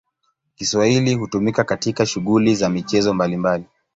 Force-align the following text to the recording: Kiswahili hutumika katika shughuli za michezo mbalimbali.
Kiswahili 0.55 1.13
hutumika 1.15 1.63
katika 1.63 2.05
shughuli 2.05 2.55
za 2.55 2.69
michezo 2.69 3.13
mbalimbali. 3.13 3.65